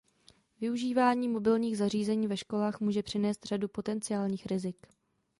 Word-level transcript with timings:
Využívání 0.61 1.27
mobilních 1.27 1.77
zařízení 1.77 2.27
ve 2.27 2.37
školách 2.37 2.79
může 2.79 3.03
přinést 3.03 3.45
řadu 3.45 3.67
potenciálních 3.67 4.45
rizik. 4.45 4.87